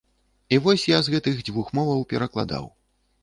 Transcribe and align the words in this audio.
І 0.55 0.57
вось 0.67 0.85
я 0.91 1.01
з 1.03 1.13
гэтых 1.15 1.35
дзвюх 1.47 1.69
моваў 1.79 2.01
перакладаў. 2.13 2.65